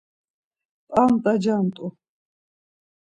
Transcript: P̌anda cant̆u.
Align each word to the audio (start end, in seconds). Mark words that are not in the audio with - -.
P̌anda 0.87 1.33
cant̆u. 1.43 1.87